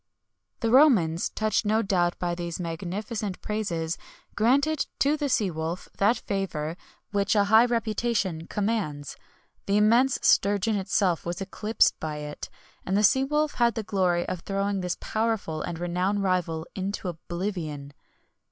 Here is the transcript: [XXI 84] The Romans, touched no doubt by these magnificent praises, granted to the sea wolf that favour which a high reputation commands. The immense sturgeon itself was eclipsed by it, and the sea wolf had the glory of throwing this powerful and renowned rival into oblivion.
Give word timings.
[XXI 0.01 0.57
84] 0.61 0.61
The 0.67 0.71
Romans, 0.75 1.29
touched 1.29 1.63
no 1.63 1.81
doubt 1.83 2.17
by 2.17 2.33
these 2.33 2.59
magnificent 2.59 3.39
praises, 3.39 3.99
granted 4.33 4.87
to 4.97 5.15
the 5.15 5.29
sea 5.29 5.51
wolf 5.51 5.89
that 5.99 6.17
favour 6.17 6.75
which 7.11 7.35
a 7.35 7.43
high 7.43 7.65
reputation 7.65 8.47
commands. 8.47 9.15
The 9.67 9.77
immense 9.77 10.17
sturgeon 10.23 10.75
itself 10.75 11.23
was 11.23 11.39
eclipsed 11.39 11.99
by 11.99 12.15
it, 12.17 12.49
and 12.83 12.97
the 12.97 13.03
sea 13.03 13.23
wolf 13.25 13.53
had 13.53 13.75
the 13.75 13.83
glory 13.83 14.27
of 14.27 14.39
throwing 14.39 14.81
this 14.81 14.97
powerful 14.99 15.61
and 15.61 15.77
renowned 15.77 16.23
rival 16.23 16.65
into 16.73 17.07
oblivion. 17.07 17.93